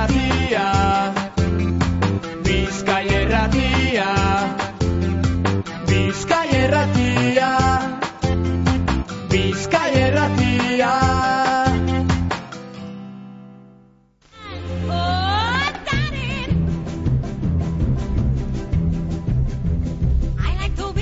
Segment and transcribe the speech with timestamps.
[0.00, 1.12] erratia
[2.44, 4.08] Bizkai erratia
[5.86, 7.50] Bizkai erratia
[9.28, 10.92] Bizkai erratia.
[20.60, 20.92] Like to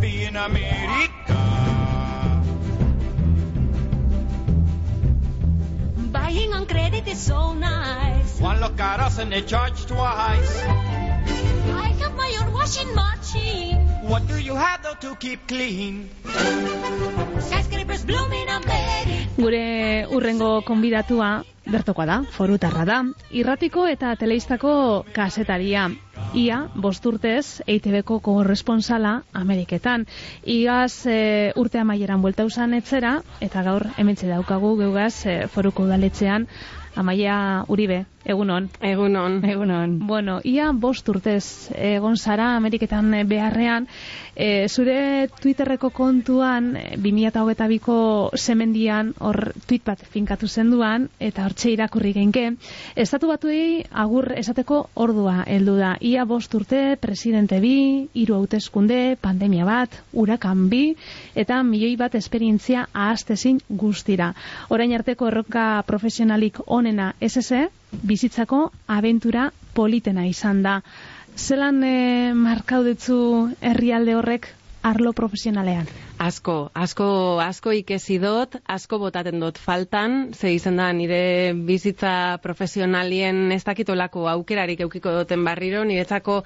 [0.00, 1.77] be in America.
[7.08, 8.40] Is so nice.
[8.40, 13.78] One look at us and they charge twice I have my own washing machine.
[14.02, 16.10] What do you have though to keep clean?
[17.40, 19.28] Skyscrapers bloom in America.
[19.36, 23.02] Gure urrengo konbidatua bertokoa da, forutarra da.
[23.30, 25.88] Irratiko eta teleistako kasetaria.
[26.36, 30.04] Ia, bost urtez, EITB-ko korresponsala Ameriketan.
[30.44, 36.48] Igaz e, urte amaieran buelta usan etzera, eta gaur hementxe daukagu geugaz e, foruko udaletxean
[36.96, 38.68] Amaia Uribe, egunon.
[38.80, 39.40] Egunon.
[39.44, 39.98] Egunon.
[40.06, 43.86] Bueno, ia bost urtez egon zara Ameriketan beharrean,
[44.38, 47.96] e, zure Twitterreko kontuan e, 2022ko
[48.38, 52.44] semendian hor tweet bat finkatu zenduan eta hortxe irakurri genke.
[52.94, 55.96] Estatu batuei agur esateko ordua heldu da.
[56.00, 60.82] Ia bost urte presidente bi, hiru hauteskunde, pandemia bat, urakan bi
[61.34, 64.32] eta milioi bat esperientzia ahastezin guztira.
[64.70, 67.68] Orain arteko erroka profesionalik onena SSE
[68.02, 70.80] bizitzako abentura politena izan da.
[71.38, 73.18] Zelan e, markaudetzu
[73.60, 74.48] herrialde horrek
[74.82, 75.86] arlo profesionalean?
[76.18, 77.04] Asko, asko,
[77.38, 84.24] asko ikesi dut, asko botaten dut faltan, ze izen da nire bizitza profesionalien ez dakitolako
[84.26, 86.40] aukerarik eukiko duten barriro, niretzako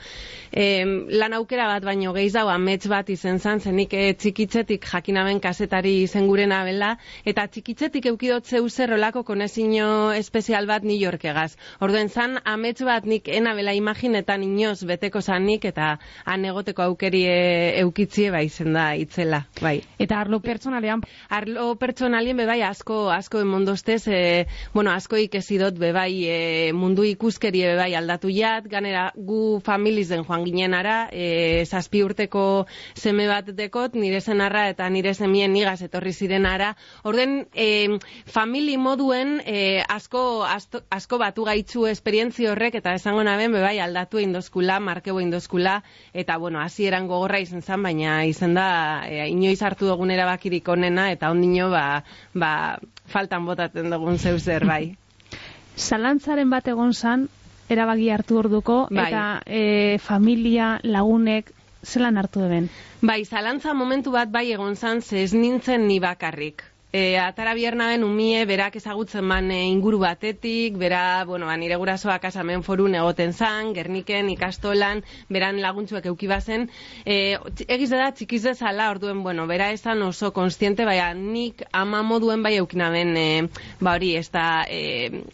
[0.52, 5.94] em, lan aukera bat baino gehiago amets bat izen zan, zenik e, txikitzetik jakinaben kasetari
[6.02, 6.92] izen gurena bela,
[7.24, 11.56] eta txikitzetik eukidot zeu zerrolako konezino espezial bat New Yorkegaz.
[11.80, 15.96] Orduen zan, amets bat nik ena bela imaginetan inoz beteko zanik, eta
[16.28, 17.42] han egoteko aukeri e,
[17.86, 19.46] eukitzie bai izen da itzela.
[19.62, 19.78] Bai.
[20.02, 26.24] Eta arlo pertsonalean Arlo pertsonalien bebai asko asko emondostez, e, bueno, asko ikesi dut bebai
[26.26, 26.38] e,
[26.74, 32.66] mundu ikuskeri bebai aldatu jat, ganera gu familizen joan ginen ara, e, zazpi urteko
[32.98, 36.72] seme bat dekot, nire zenarra eta nire semien nigaz etorri ziren ara.
[37.04, 43.54] Orden, e, famili moduen e, asko, asto, asko batu gaitzu esperientzi horrek eta esango naben
[43.54, 45.78] bebai aldatu indozkula, markebo indozkula,
[46.12, 48.68] eta bueno, hasieran gogorra izan zen, baina izan da
[49.06, 52.02] e, inoiz hartu dugun erabakirik onena eta ondino ba,
[52.34, 54.96] ba, faltan botatzen dugun zeu zer bai.
[55.88, 57.28] zalantzaren bat egon zan,
[57.68, 59.08] erabaki hartu orduko, Bai.
[59.08, 61.52] eta e, familia, lagunek,
[61.84, 62.70] zelan hartu eben?
[63.02, 66.64] Bai, zalantza momentu bat bai egon zan, ze ez nintzen ni bakarrik.
[66.92, 72.18] E, atara biernaben umie berak ezagutzen man e, inguru batetik, bera, bueno, ba, nire gurasoa
[72.20, 75.00] kasamen forun egoten zan, gerniken, ikastolan,
[75.32, 76.68] beran laguntzuek eukibazen,
[77.06, 77.16] e,
[77.64, 82.58] egiz da txikiz dezala, orduen, bueno, bera esan oso konstiente, baina nik ama moduen bai
[82.60, 83.26] eukinaben, e,
[83.80, 85.24] ba hori, ez da, e,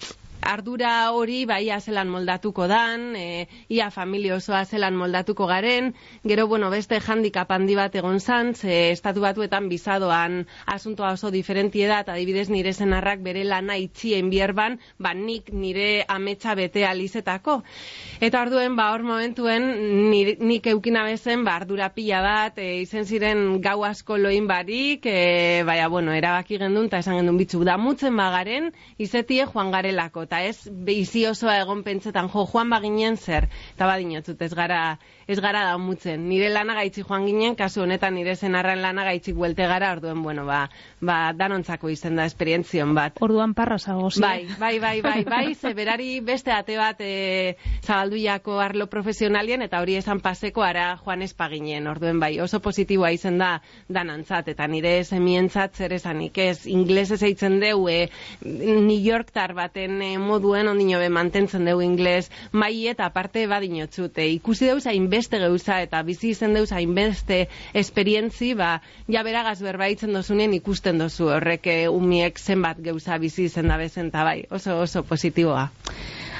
[0.42, 5.94] ardura hori bai zelan moldatuko dan, e, ia familia osoa zelan moldatuko garen,
[6.24, 11.88] gero, bueno, beste handicap handi bat egon zan, ze estatu batuetan bizadoan asuntoa oso diferentie
[11.88, 17.62] da, eta adibidez nire zenarrak bere lana itxien bierban, ba nik nire ametsa bete alizetako.
[18.20, 23.04] Eta orduen, ba hor momentuen, nire, nik eukina bezen, ba ardura pila bat, e, izen
[23.04, 28.16] ziren gau asko loin barik, e, baina, bueno, erabaki gendun, eta esan gendun bitzu, damutzen
[28.16, 33.88] bagaren, izetie joan garelako, eta ez bizi osoa egon pentsetan, jo, joan baginen zer, eta
[33.88, 34.82] badinotzut, ez gara,
[35.28, 36.22] ez gara damutzen.
[36.28, 40.46] Nire lana gaitzi joan ginen, kasu honetan nire zenarran lana gaitzik buelte gara, orduen, bueno,
[40.48, 40.62] ba,
[41.04, 43.20] ba danontzako izen da esperientzion bat.
[43.20, 44.08] Orduan parra zago?
[44.24, 49.82] Bai, bai, bai, bai, bai, ze berari beste ate bat e, zabalduiako arlo profesionalien eta
[49.84, 55.04] hori esan paseko ara joan espaginen, orduen bai, oso positiboa izen da danantzat, eta nire
[55.04, 58.08] semientzat zer esanik ez, inglesez eitzen deu, e,
[58.40, 64.30] New Yorktar baten e, moduen ondino be mantentzen deu ingles mai eta aparte badinotzut, e,
[64.38, 64.86] ikusi deuz
[65.18, 67.38] hainbeste geuza eta bizi izen deuz hainbeste
[67.80, 68.68] esperientzi, ba,
[69.10, 74.12] ja beragaz berbaitzen dozunen ikusten dozu horrek e, umiek zenbat geuza bizi izen da bezen,
[74.14, 75.64] bai, oso oso positiboa.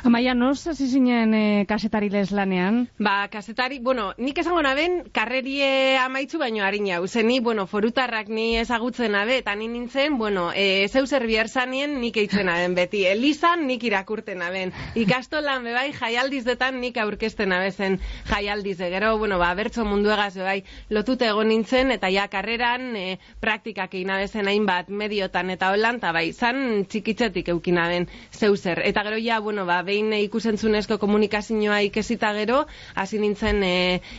[0.04, 2.84] Amaia, noz hasi zinen e, kasetari lez lanean?
[3.02, 8.56] Ba, kazetari, bueno, nik esango naben, karrerie amaitzu baino harina, uze ni, bueno, forutarrak ni
[8.60, 13.66] ezagutzen abe, eta ni nintzen, bueno, e, zeu zerbier zanien nik eitzen aben beti, elizan
[13.66, 17.98] nik irakurten aben, ikastolan bebai jaialdizdetan nik aurkezten abezen
[18.30, 20.62] jaialdiz, gero, bueno, ba, bertso munduegaz bebai
[20.94, 26.14] lotute egon nintzen, eta ja karreran e, praktikak egin abezen hainbat mediotan eta holan, eta
[26.14, 31.80] bai, zan txikitzetik eukin aben zeu zer, eta gero ja, bueno, ba, behin ikusentzunezko komunikazioa
[31.88, 32.62] ikesita gero,
[32.94, 33.74] hasi nintzen e,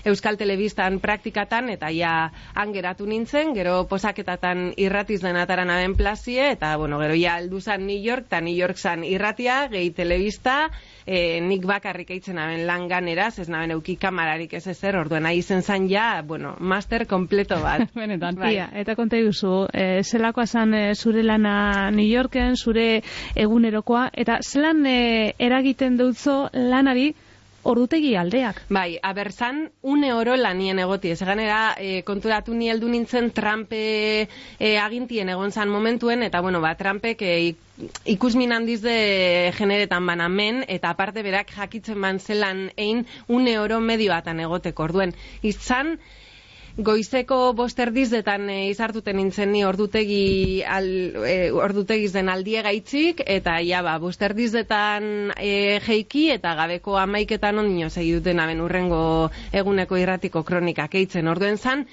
[0.09, 6.99] Euskal Telebistan praktikatan, eta ja angeratu nintzen, gero posaketatan irratiz denataran aben plazie, eta bueno,
[7.03, 10.69] gero ja aldu zan New York, eta New York zan irratia, gehi telebista,
[11.05, 15.41] e, nik bakarrik eitzen aben lan ganeraz, ez naben euki kamararik ez ezer, orduen nahi
[15.41, 17.87] izen zan ja, bueno, master kompleto bat.
[17.99, 18.37] Benetan.
[18.39, 18.53] Bai.
[18.57, 23.01] Ia, eta konta duzu, e, zelakoa zan e, zure lana New Yorken, zure
[23.35, 24.99] egunerokoa, eta zelan e,
[25.59, 27.09] eragiten dutzo lanari
[27.67, 28.61] ordutegi aldeak.
[28.71, 31.11] Bai, aberzan, une oro lanien egoti.
[31.11, 33.81] Ez ganera, e, konturatu ni heldu nintzen Trumpe
[34.23, 37.33] e, agintien egon zan momentuen, eta bueno, ba, Trumpek e,
[38.15, 44.39] ikusmin handiz de generetan banamen, eta aparte berak jakitzen ban zelan ein une oro medioatan
[44.39, 44.87] egoteko.
[44.87, 45.13] Orduen,
[45.43, 45.97] izan,
[46.83, 50.87] goizeko bosterdizdetan e, izartuten nintzen ni ordutegi al,
[51.27, 57.89] e, ordutegiz den aldie gaitzik eta ja ba bosterdizdetan e, jeiki eta gabeko amaiketan ondino
[57.89, 59.01] segi duten aben urrengo
[59.51, 61.27] eguneko irratiko kronikak eitzen.
[61.27, 61.85] Orduen zan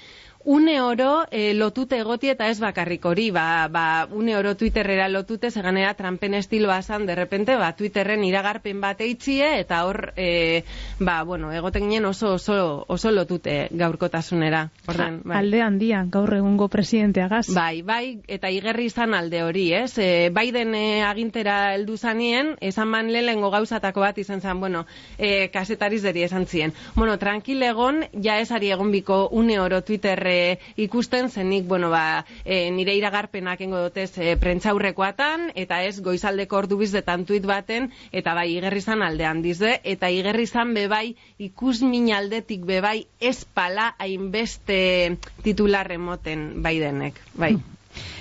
[0.47, 5.51] une oro e, lotute egoti eta ez bakarrik hori, ba, ba, une oro Twitterrera lotute,
[5.51, 10.63] zeganera Trumpen estiloa zan, derrepente, ba, Twitterren iragarpen bat eitxie, eta hor, e,
[11.03, 14.69] ba, bueno, egoten ginen oso, oso, oso lotute gaurkotasunera.
[14.87, 15.41] Orden, bai.
[15.41, 17.49] Alde handian, gaur egungo presidenteagaz.
[17.51, 19.97] Bai, bai, eta igerri izan alde hori, ez?
[19.99, 24.85] E, Biden e, agintera heldu zanien, esan ban lehengo gauzatako bat izan zen, bueno,
[25.17, 26.71] e, kasetariz deri esan zien.
[26.95, 32.25] Bueno, tranquil egon, ja esari egon biko une oro Twitter e, ikusten, zenik, bueno, ba,
[32.45, 38.35] e, nire iragarpenak engo dotez e, prentzaurrekoatan, eta ez goizaldeko ordu bizdetan tuit baten, eta
[38.37, 41.05] bai, igerri izan aldean dizde, eta igerri izan bebai,
[41.49, 47.55] ikusmin aldetik bebai, ez pala hainbeste titular emoten Bidenek, bai.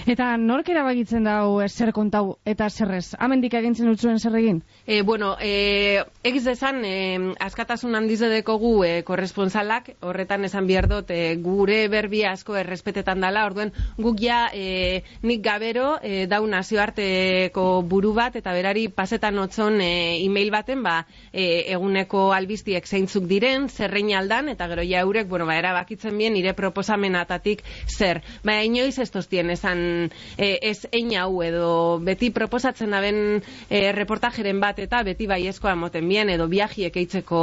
[0.06, 3.17] Eta nork erabakitzen dau eh, zer kontau eta zerrez?
[3.19, 4.61] Amendik agintzen utzuen zer egin?
[4.87, 11.11] E, bueno, e, egiz esan, e, askatasun handiz dekogu e, korresponsalak, horretan esan behar dut,
[11.11, 17.67] e, gure berbia asko errespetetan dala, orduen guk ja e, nik gabero e, dau nazioarteko
[17.82, 21.00] buru bat, eta berari pasetan otzon e, e-mail baten, ba,
[21.32, 26.37] e, eguneko albiztiek zeintzuk diren, zerrein aldan, eta gero ja eurek, bueno, ba, erabakitzen bien,
[26.38, 28.23] nire proposamenatatik zer.
[28.46, 34.60] Ba, inoiz ez tostien esan e, ez ein hau edo beti proposatzen daben e, reportajeren
[34.62, 37.40] bat eta beti baiezkoa emoten bien edo viajiek eitzeko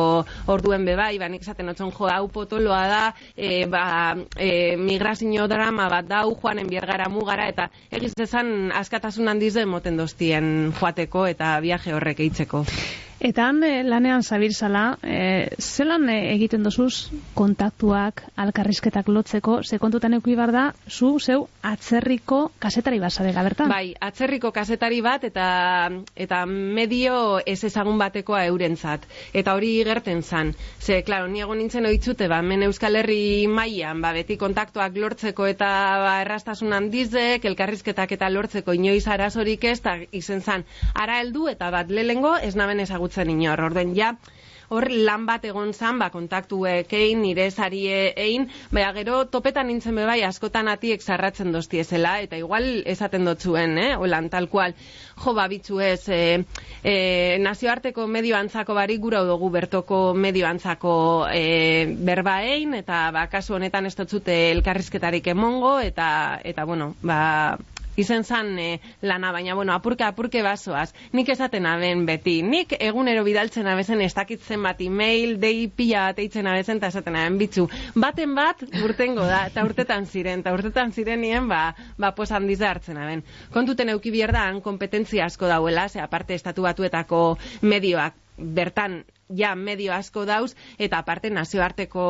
[0.48, 3.04] orduen bebai, ba, nik esaten otzon jo hau potoloa da,
[3.36, 9.56] e, ba, e, migrazio drama bat dau joanen biergara mugara eta egiz dezan askatasun handiz
[9.58, 12.64] emoten doztien joateko eta viaje horrek eitzeko.
[13.24, 20.18] Eta han eh, lanean zabiltzala, e, zelan eh, egiten dozuz kontaktuak, alkarrizketak lotzeko, ze kontutan
[20.18, 23.72] euki bar da, zu, zeu, atzerriko kasetari basarela, bertan?
[23.72, 25.46] Bai, atzerriko kazetari bat eta
[26.20, 29.08] eta medio ez ezagun batekoa eurentzat.
[29.32, 30.52] Eta hori gerten zan.
[30.82, 35.48] Ze, klaro, ni egon nintzen oitzute, ba, men Euskal Herri mailan ba, beti kontaktuak lortzeko
[35.48, 35.72] eta
[36.04, 41.72] ba, errastasun handizek, elkarrizketak eta lortzeko inoiz arazorik ez, eta izen zan, ara heldu eta
[41.72, 43.62] bat lehengo ez naben ezagutzen inor.
[43.70, 44.16] Orden ja,
[44.74, 50.22] hor lan bat egon zan, ba, kontaktuekein, nire zarie egin, baina gero topetan nintzen bebai
[50.26, 54.76] askotan atiek zarratzen doztiezela, eta igual esaten dotzuen, eh, holan, tal kual,
[55.24, 56.22] jo, ba, bitzu ez, e,
[56.82, 56.96] e,
[57.44, 60.96] nazioarteko medio antzako barik gura dugu bertoko medio antzako
[61.30, 67.58] e, berba egin, eta ba, kasu honetan ez dotzute elkarrizketarik emongo, eta, eta bueno, ba,
[67.96, 70.94] izen zan e, lana, baina, bueno, apurke, apurke basoaz.
[71.12, 72.42] Nik esaten aben beti.
[72.44, 77.18] Nik egunero bidaltzen abezen ez dakitzen bat e-mail, dei pila bat eitzen abezen, eta esaten
[77.20, 77.68] aben bitzu.
[77.96, 81.64] Baten bat, urtengo da, eta urtetan ziren, eta urtetan zirenien, ba,
[81.98, 83.24] ba pos handiz hartzen aben.
[83.54, 87.24] Kontuten euki bierdan, kompetentzia asko dauela, ze aparte estatu batuetako
[87.62, 89.04] medioak bertan
[89.38, 92.06] ja medio asko dauz, eta aparte nazioarteko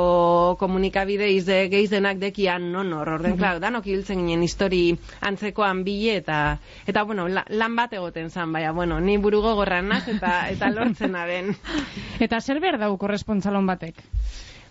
[0.60, 4.84] komunikabide izde geizenak dekian non hor, orden, klar, danok hiltzen ginen histori
[5.22, 6.40] antzekoan bile, eta,
[6.88, 10.72] eta bueno, la, lan bat egoten zan, baina, bueno, ni burugo gorran naz, eta, eta
[10.74, 11.54] lortzen aben.
[12.20, 14.04] Eta zer behar dau korrespontsalon batek?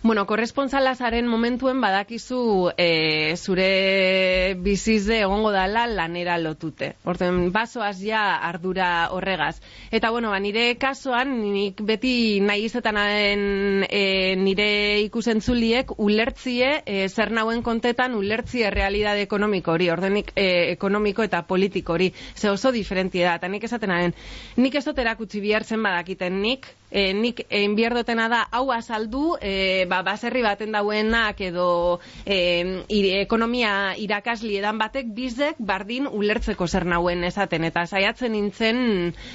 [0.03, 2.37] Bueno, korresponsala zaren momentuen badakizu
[2.75, 3.67] e, zure
[4.59, 6.89] bizizde egongo dala lanera lotute.
[7.07, 9.61] Orten, basoaz ja ardura horregaz.
[9.95, 14.03] Eta, bueno, ba, nire kasuan, nik beti nahi izetanaren e,
[14.43, 14.67] nire
[15.05, 21.95] ikusentzuliek ulertzie, e, zer nauen kontetan ulertzie realidade ekonomiko hori, ordenik e, ekonomiko eta politiko
[21.95, 22.11] hori.
[22.35, 24.11] Ze oso diferentia da, eta nik esatenaren,
[24.59, 30.03] nik ez dut erakutsi bihartzen badakiten nik, e, nik enbierdotena da hau azaldu, e, ba,
[30.05, 31.67] baserri baten dauenak edo
[32.25, 32.37] e,
[32.87, 38.83] ire, ekonomia irakasli edan batek bizdek bardin ulertzeko zer nauen esaten, eta saiatzen nintzen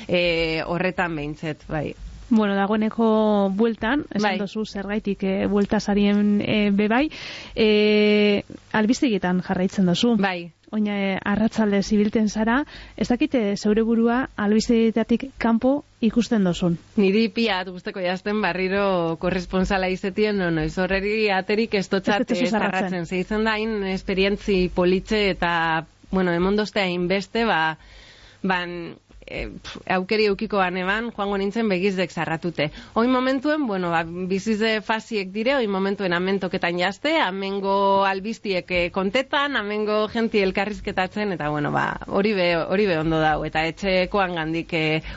[0.06, 0.20] e,
[0.66, 1.88] horretan behintzet, bai.
[2.30, 4.38] Bueno, dagoeneko bueltan, esan Bai.
[4.38, 7.08] dozu zergaitik e, buelta sarien e, bebai,
[7.56, 10.16] e, albiztegietan jarraitzen dozu.
[10.20, 12.58] Bai, Oina e, arratsalde zibilten zara,
[12.96, 16.76] ez dakite zeure burua albistegietatik kanpo ikusten dozun.
[17.00, 22.50] niri piat guzteko jazten barriro korresponsala izetien, no, noiz horreri aterik ez ez zarratzen.
[22.50, 23.06] zarratzen.
[23.06, 27.78] Zeitzen da, hain esperientzi politxe eta, bueno, emondostea inbeste, ba,
[28.42, 28.98] ban,
[29.30, 29.48] e,
[29.94, 32.70] aukeri eukiko baneban, joango nintzen begizdek zarratute.
[32.94, 39.56] Oin momentuen, bueno, ba, bizizde fasiek dire, oin momentuen amentoketan jazte, amengo albiztiek eh, kontetan,
[39.56, 44.74] amengo genti elkarrizketatzen, eta bueno, ba, hori be, hori be ondo dau, eta etxekoan gandik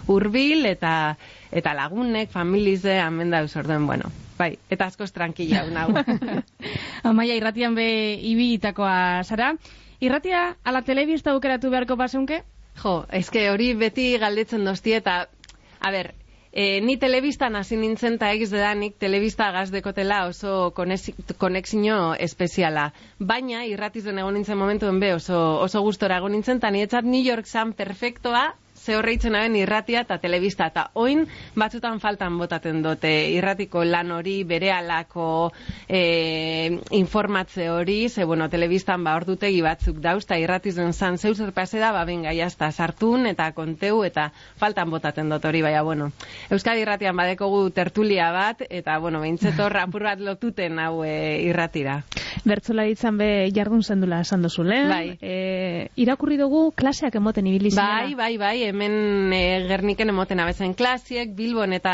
[0.08, 1.18] hurbil eta
[1.51, 5.91] eta lagunek, familize, amen dauz orduen, bueno, bai, eta askoz tranquila hau.
[7.12, 9.53] Amaia, irratian be ibilitakoa zara.
[10.01, 12.41] Irratia, ala telebista aukeratu beharko pasunke?
[12.80, 15.28] Jo, eske hori beti galdetzen dosti eta,
[15.80, 16.13] a ber,
[16.51, 22.92] e, ni telebistan hasi nintzen eta egiz dedanik telebista gazdekotela oso konexi- konexio espeziala.
[23.20, 27.48] Baina irratizen egon nintzen momentuen be oso, oso gustora egon nintzen, eta niretzat New York
[27.48, 30.67] zan perfektoa, ze horreitzen haben irratia eta telebista.
[30.71, 35.51] Eta oin batzutan faltan botaten dute irratiko lan hori, bere alako
[35.88, 41.51] e, informatze hori, ze bueno, telebistan ba ordutegi batzuk dauz, eta irratizen zan zeu zer
[41.53, 46.11] pase da, ba benga, jazta, sartun eta konteu eta faltan botaten dut hori, baina bueno.
[46.50, 52.01] Euskadi irratian badekogu tertulia bat, eta bueno, beintzetor apur bat lotuten hau e, irratira.
[52.47, 54.89] Bertzolaritzan be jardun zendula esan duzu, lehen?
[54.89, 55.17] Bai.
[55.21, 58.01] E, irakurri dugu klaseak emoten ibili zinela.
[58.01, 61.94] Bai, bai, bai, hemen e, Gerniken emoten abezen klasiek, Bilbon eta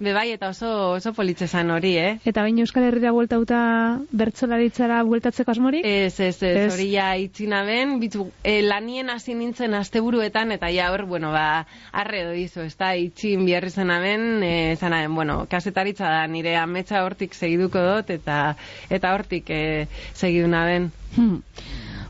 [0.00, 2.12] bebai eta oso oso politzezan hori, eh?
[2.28, 3.60] Eta bain Euskal Herrira bueltauta
[4.12, 5.86] bertzolaritzara bueltatzeko asmorik?
[5.86, 10.90] Ez, ez, ez, hori ja itzina ben, bitzu, e, lanien hasi nintzen asteburuetan, eta ja
[10.94, 15.42] hor, bueno, ba, arre doizu, ez da, itxin biharri zena ben, e, zena ben, bueno,
[15.50, 18.40] kasetaritza da, nire ametsa hortik segiduko dut, eta
[18.90, 19.62] eta hortik e,
[20.14, 20.90] segiduna ben.
[21.16, 21.40] Hmm.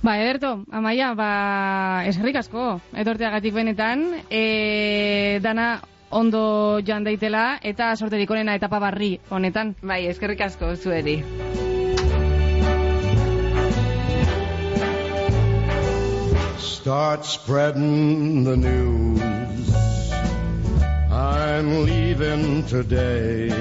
[0.03, 8.33] Ba, Ederto, Amaia, ba, eskerrik asko, etorteagatik benetan, e, dana ondo joan daitela, eta sorterik
[8.33, 9.75] onena etapa barri honetan.
[9.85, 11.19] Bai, eskerrik asko zueri.
[16.57, 19.21] Start spreading the news.
[21.13, 23.53] I'm leaving today.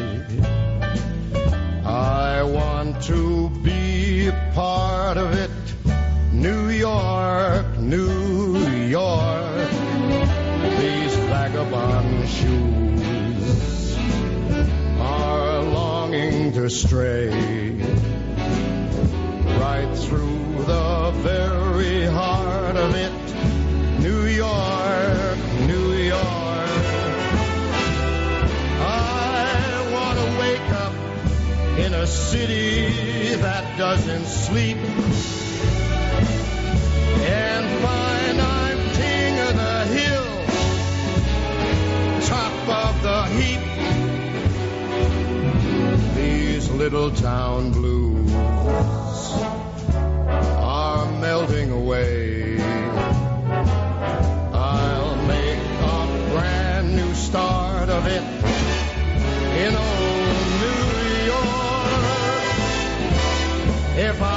[1.83, 5.51] I want to be a part of it.
[6.31, 9.69] New York, New York.
[10.77, 13.97] These vagabond shoes
[14.99, 17.73] are longing to stray
[19.59, 23.11] right through the very heart of it.
[23.99, 26.69] New York, New York.
[28.81, 30.93] I want to wake up
[31.79, 34.77] in a city that doesn't sleep
[37.81, 40.29] find I'm king of the hill,
[42.27, 42.53] top
[42.85, 43.61] of the heap.
[46.15, 48.31] These little town blues
[50.57, 52.59] are melting away.
[54.53, 55.59] I'll make
[55.95, 55.99] a
[56.31, 58.23] brand new start of it
[59.63, 60.85] in old New
[61.33, 61.69] York.
[64.09, 64.28] If I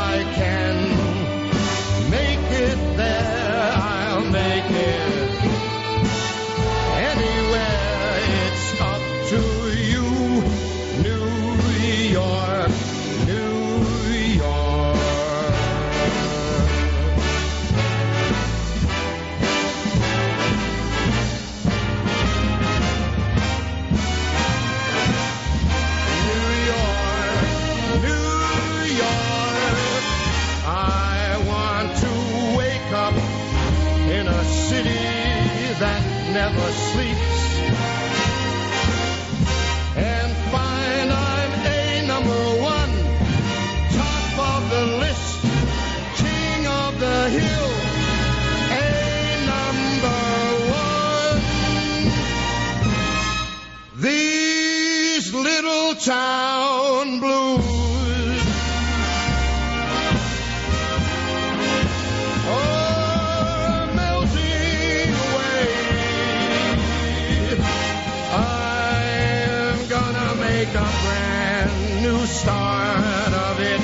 [70.64, 73.81] make a brand new start of it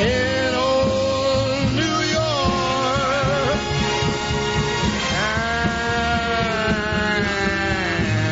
[0.00, 3.58] in old New York.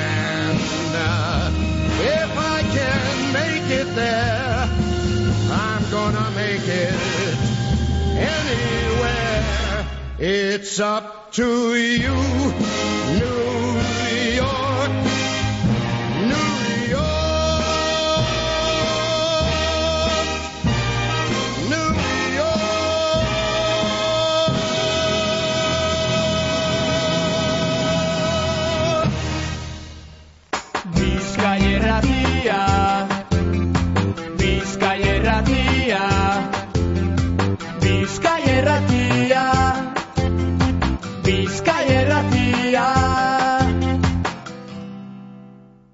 [0.06, 1.50] And uh,
[2.00, 4.68] if I can make it there,
[5.52, 6.94] I'm gonna make it
[8.32, 9.86] anywhere.
[10.18, 12.14] It's up to you,